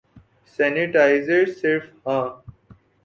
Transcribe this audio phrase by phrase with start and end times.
[0.59, 2.19] sanitizer صرف ہا